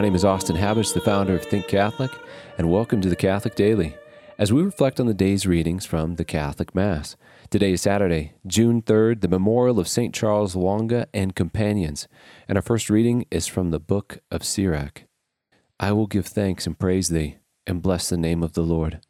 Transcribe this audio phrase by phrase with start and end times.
[0.00, 2.10] name is Austin Habich, the founder of Think Catholic,
[2.58, 3.94] and welcome to the Catholic Daily
[4.38, 7.14] as we reflect on the day's readings from the Catholic Mass.
[7.48, 10.12] Today is Saturday, June 3rd, the memorial of St.
[10.12, 12.08] Charles Lwanga and companions,
[12.48, 15.04] and our first reading is from the book of Sirach.
[15.78, 17.36] I will give thanks and praise thee,
[17.68, 19.00] and bless the name of the Lord.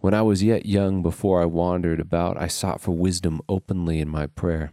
[0.00, 4.08] When I was yet young, before I wandered about, I sought for wisdom openly in
[4.08, 4.72] my prayer.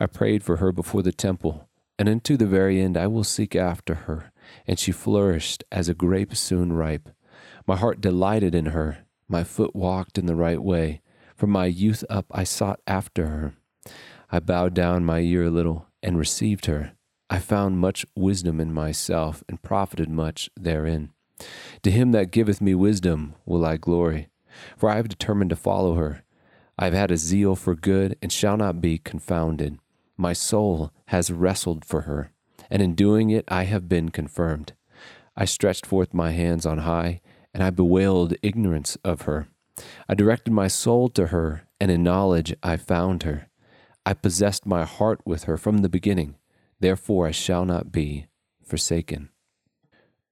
[0.00, 1.68] I prayed for her before the temple,
[1.98, 4.32] and unto the very end I will seek after her.
[4.66, 7.08] And she flourished as a grape soon ripe.
[7.66, 11.00] My heart delighted in her, my foot walked in the right way.
[11.34, 13.54] From my youth up I sought after her.
[14.30, 16.92] I bowed down my ear a little and received her.
[17.28, 21.10] I found much wisdom in myself and profited much therein.
[21.82, 24.28] To him that giveth me wisdom will I glory
[24.76, 26.24] for I have determined to follow her.
[26.78, 29.78] I have had a zeal for good and shall not be confounded.
[30.16, 32.30] My soul has wrestled for her,
[32.70, 34.72] and in doing it I have been confirmed.
[35.36, 37.20] I stretched forth my hands on high,
[37.52, 39.48] and I bewailed ignorance of her.
[40.08, 43.48] I directed my soul to her, and in knowledge I found her.
[44.06, 46.36] I possessed my heart with her from the beginning,
[46.80, 48.26] therefore I shall not be
[48.64, 49.30] forsaken.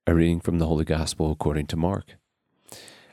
[0.06, 2.16] A reading from the Holy Gospel according to Mark.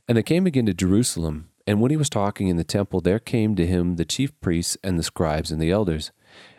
[0.08, 1.50] And they came again to Jerusalem.
[1.68, 4.78] And when he was talking in the temple, there came to him the chief priests
[4.84, 6.12] and the scribes and the elders.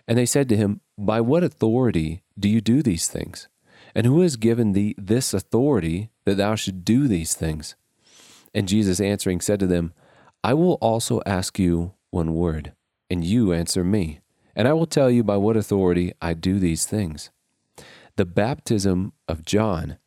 [0.06, 3.48] And they said to him, By what authority do you do these things?
[3.94, 7.76] And who has given thee this authority that thou should do these things?
[8.54, 9.92] And Jesus answering said to them,
[10.44, 12.72] I will also ask you one word,
[13.08, 14.20] and you answer me,
[14.56, 17.30] and I will tell you by what authority I do these things.
[18.16, 19.98] The baptism of John,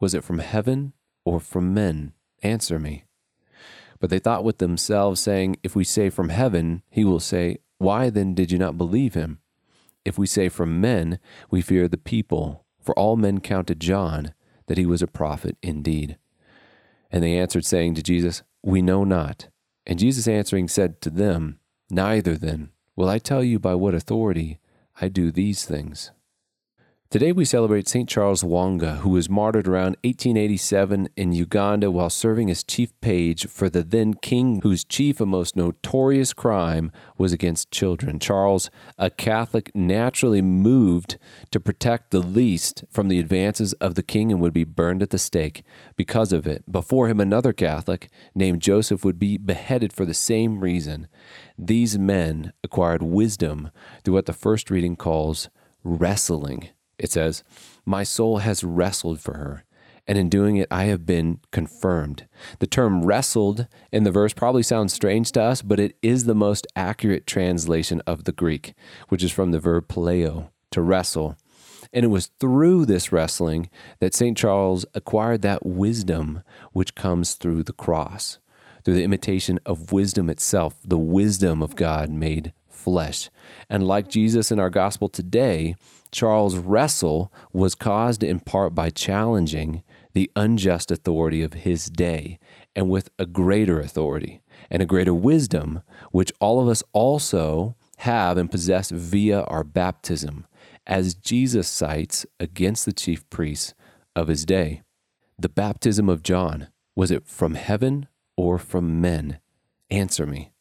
[0.00, 0.92] was it from heaven
[1.24, 2.12] or from men?
[2.42, 3.04] Answer me.
[3.98, 8.10] But they thought with themselves, saying, If we say from heaven, he will say, Why
[8.10, 9.40] then did you not believe him?
[10.04, 11.18] If we say from men,
[11.50, 14.32] we fear the people, for all men counted John
[14.66, 16.16] that he was a prophet indeed.
[17.10, 19.48] And they answered, saying to Jesus, We know not.
[19.86, 21.58] And Jesus answering said to them,
[21.90, 24.58] Neither then will I tell you by what authority
[25.00, 26.10] I do these things.
[27.08, 28.08] Today we celebrate St.
[28.08, 33.70] Charles Lwanga, who was martyred around 1887 in Uganda while serving as chief page for
[33.70, 38.18] the then king, whose chief and most notorious crime was against children.
[38.18, 41.16] Charles, a Catholic, naturally moved
[41.52, 45.10] to protect the least from the advances of the king and would be burned at
[45.10, 45.62] the stake
[45.94, 46.70] because of it.
[46.70, 51.06] Before him, another Catholic named Joseph would be beheaded for the same reason.
[51.56, 53.70] These men acquired wisdom
[54.02, 55.48] through what the first reading calls
[55.84, 57.42] wrestling it says,
[57.84, 59.64] My soul has wrestled for her,
[60.06, 62.26] and in doing it I have been confirmed.
[62.58, 66.34] The term wrestled in the verse probably sounds strange to us, but it is the
[66.34, 68.74] most accurate translation of the Greek,
[69.08, 71.36] which is from the verb paleo, to wrestle.
[71.92, 73.70] And it was through this wrestling
[74.00, 74.36] that St.
[74.36, 76.42] Charles acquired that wisdom
[76.72, 78.38] which comes through the cross,
[78.84, 83.30] through the imitation of wisdom itself, the wisdom of God made flesh.
[83.68, 85.74] And like Jesus in our gospel today,
[86.12, 89.82] Charles' wrestle was caused in part by challenging
[90.12, 92.38] the unjust authority of his day
[92.74, 95.82] and with a greater authority and a greater wisdom,
[96.12, 100.46] which all of us also have and possess via our baptism,
[100.86, 103.74] as Jesus cites against the chief priests
[104.14, 104.82] of his day.
[105.38, 109.38] The baptism of John, was it from heaven or from men?
[109.90, 110.52] Answer me.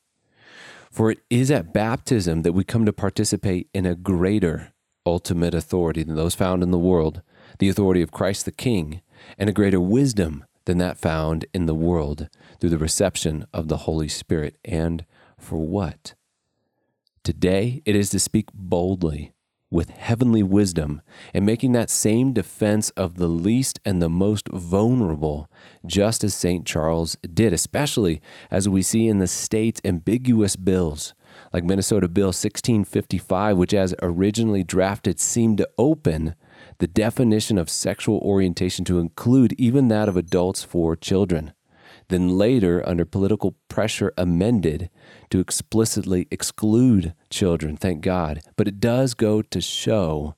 [0.95, 4.71] For it is at baptism that we come to participate in a greater
[5.05, 7.21] ultimate authority than those found in the world,
[7.59, 9.01] the authority of Christ the King,
[9.37, 12.29] and a greater wisdom than that found in the world
[12.61, 14.57] through the reception of the Holy Spirit.
[14.63, 15.03] And
[15.37, 16.13] for what?
[17.25, 19.33] Today it is to speak boldly
[19.71, 21.01] with heavenly wisdom
[21.33, 25.49] and making that same defense of the least and the most vulnerable,
[25.85, 26.65] just as St.
[26.65, 28.21] Charles did, especially
[28.51, 31.13] as we see in the state's ambiguous bills
[31.51, 36.35] like Minnesota Bill 1655, which as originally drafted seemed to open
[36.77, 41.53] the definition of sexual orientation to include even that of adults for children.
[42.07, 44.89] Then later, under political pressure, amended
[45.31, 48.41] to explicitly exclude children, thank God.
[48.55, 50.35] But it does go to show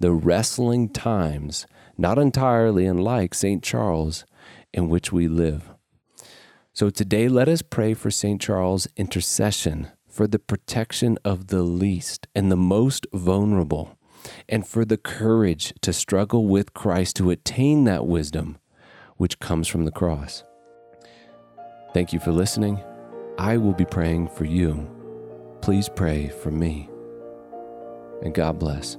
[0.00, 1.66] the wrestling times,
[1.96, 3.62] not entirely unlike St.
[3.62, 4.24] Charles,
[4.72, 5.70] in which we live.
[6.72, 8.40] So today, let us pray for St.
[8.40, 13.96] Charles' intercession for the protection of the least and the most vulnerable,
[14.48, 18.58] and for the courage to struggle with Christ to attain that wisdom
[19.16, 20.44] which comes from the cross.
[21.94, 22.82] Thank you for listening.
[23.38, 24.90] I will be praying for you.
[25.62, 26.90] Please pray for me.
[28.22, 28.98] And God bless.